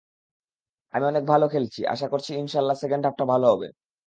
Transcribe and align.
আমি 0.93 1.05
অনেক 1.05 1.23
ভালো 1.25 1.45
খেলছি, 1.47 1.81
আশা 1.85 2.07
করছি 2.07 2.31
ইনশাআল্লাহ 2.35 2.77
সেকেন্ড 2.83 3.03
হাফটা 3.05 3.25
ভালো 3.25 3.45
হবে। 3.47 3.67